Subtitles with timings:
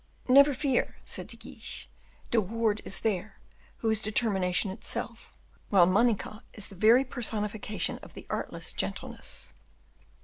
[0.27, 1.87] "Never fear," said De Guiche,
[2.31, 3.37] "De Wardes is there,
[3.81, 5.37] who is determination itself,
[5.69, 9.53] while Manicamp is the very personification of the artless gentleness."